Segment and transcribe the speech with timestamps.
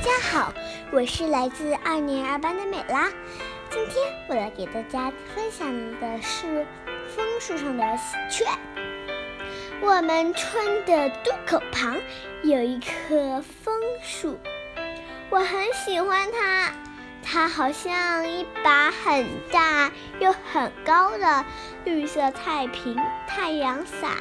[0.00, 0.54] 家好，
[0.92, 3.10] 我是来自二年二班的美拉。
[3.68, 3.96] 今天
[4.30, 6.66] 我来给大家分享的是
[7.14, 8.46] 枫树上的喜鹊。
[9.82, 11.98] 我们村的渡口旁
[12.42, 14.38] 有一棵枫树，
[15.28, 16.72] 我很喜欢它。
[17.22, 21.44] 它好像一把很大又很高的
[21.84, 22.96] 绿色太平
[23.28, 24.12] 太阳伞，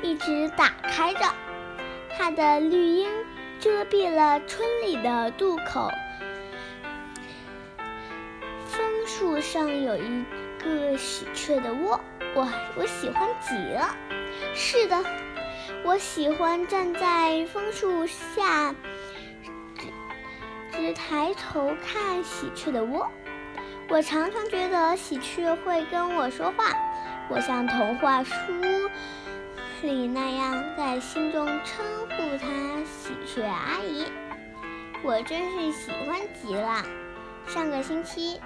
[0.00, 1.20] 一直打开着。
[2.16, 3.10] 它的绿荫
[3.62, 5.88] 遮蔽了村里的渡口。
[8.66, 10.24] 枫树上有一
[10.58, 12.00] 个喜鹊的窝，
[12.34, 13.94] 我我喜欢极了。
[14.52, 15.04] 是的，
[15.84, 18.74] 我喜欢站在枫树下，
[19.78, 19.86] 只
[20.72, 23.08] 只抬头看喜鹊的窝。
[23.88, 26.64] 我常常觉得喜鹊会跟我说话，
[27.30, 28.32] 我像童话书
[29.82, 32.48] 里那样在心中称呼她
[32.86, 34.06] “喜鹊阿姨”。
[35.02, 36.84] 我真是喜欢极了。
[37.46, 38.40] 上个星期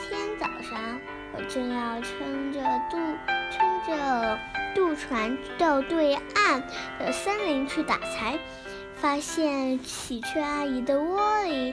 [0.00, 1.00] 天早上，
[1.32, 2.60] 我正要撑着
[2.90, 2.96] 渡
[3.50, 4.38] 撑着
[4.74, 6.62] 渡船到对岸
[6.98, 8.38] 的森林去打柴，
[8.96, 11.72] 发现喜鹊阿姨的窝里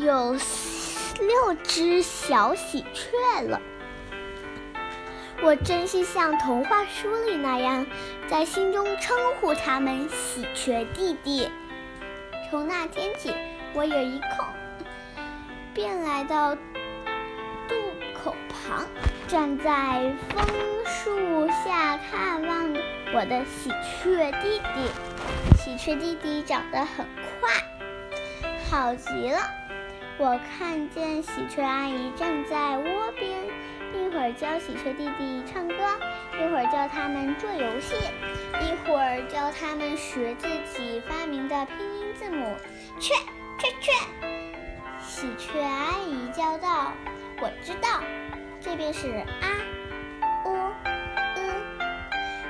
[0.00, 3.60] 有六只小喜鹊了。
[5.44, 7.84] 我真是像童话书里那样，
[8.28, 11.50] 在心中称呼他们“喜鹊弟弟”。
[12.48, 13.34] 从那天起，
[13.74, 14.46] 我有一空，
[15.74, 17.74] 便来到渡
[18.22, 18.86] 口旁，
[19.26, 20.46] 站在枫
[20.86, 22.72] 树下看望
[23.12, 23.68] 我的喜
[24.00, 24.88] 鹊弟弟。
[25.56, 27.04] 喜鹊弟弟长得很
[27.40, 27.50] 快，
[28.70, 29.40] 好极了。
[30.18, 33.41] 我看见喜鹊阿姨站在窝边，
[34.12, 35.74] 一会儿教喜鹊弟弟唱歌，
[36.34, 37.94] 一会儿教他们做游戏，
[38.60, 42.12] 一会儿教他们学自己发明的拼音。
[42.14, 42.54] 字母，
[43.00, 43.14] 雀
[43.58, 43.90] 雀雀，
[45.00, 46.92] 喜鹊阿姨叫道
[47.40, 48.02] ：“我知道，
[48.60, 49.08] 这边是
[49.40, 49.48] 啊，
[50.44, 50.50] 呜，
[51.36, 51.62] 嗯。”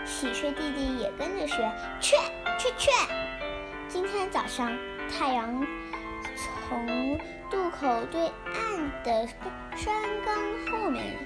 [0.04, 1.58] 喜鹊弟弟也跟着学，
[2.00, 2.16] 雀
[2.58, 2.90] 雀雀。
[3.86, 4.76] 今天早上，
[5.08, 5.64] 太阳
[6.34, 8.20] 从渡口对
[8.52, 9.28] 岸的
[9.76, 9.94] 山
[10.26, 10.34] 岗
[10.72, 11.16] 后面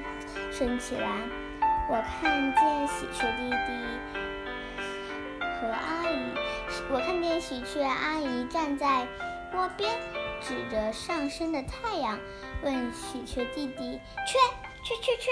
[0.58, 1.10] 升起来，
[1.90, 3.56] 我看见喜鹊弟弟
[5.60, 6.32] 和阿姨。
[6.90, 9.06] 我看见喜鹊阿姨站在
[9.52, 10.00] 窝边，
[10.40, 12.18] 指着上升的太阳，
[12.62, 14.38] 问喜鹊弟弟：“雀
[14.82, 15.30] 雀雀雀。”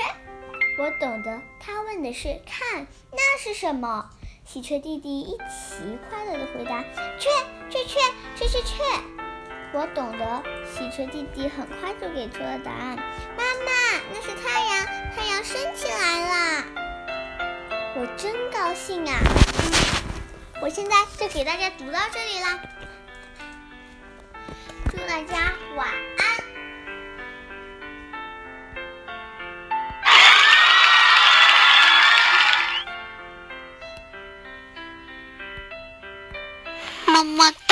[0.78, 4.10] 我懂得，他问的是看那是什么。
[4.44, 6.82] 喜鹊弟弟一齐快乐地回答
[7.18, 7.30] ：“雀
[7.70, 7.98] 雀雀
[8.36, 8.82] 雀雀雀。”
[9.72, 12.96] 我懂得，喜鹊弟弟很快就给出了答案
[13.38, 13.72] ：“妈妈，
[14.12, 14.86] 那是太阳，
[18.04, 19.18] 我真高兴啊！
[20.60, 22.60] 我现在就给大家读到这里啦，
[24.90, 25.88] 祝大家晚
[26.18, 26.44] 安。
[37.06, 37.63] 么么。